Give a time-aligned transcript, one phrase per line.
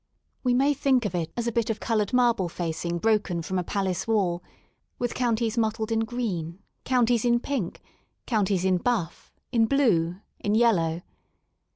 [0.43, 3.63] We may think of it as a bit of coloured marble facing broken from a
[3.63, 4.41] palace wall,
[4.97, 7.83] with counties mottled in green, counties in pink,
[8.25, 11.03] counties in buflf, in blue, in yellow.